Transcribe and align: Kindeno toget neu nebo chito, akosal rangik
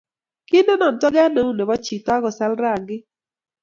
Kindeno 0.47 0.87
toget 0.99 1.29
neu 1.33 1.49
nebo 1.57 1.75
chito, 1.85 2.11
akosal 2.15 2.51
rangik 2.61 3.03